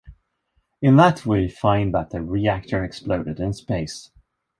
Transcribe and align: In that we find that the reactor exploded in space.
In 0.81 0.95
that 0.95 1.27
we 1.27 1.47
find 1.47 1.93
that 1.93 2.09
the 2.09 2.23
reactor 2.23 2.83
exploded 2.83 3.39
in 3.39 3.53
space. 3.53 4.09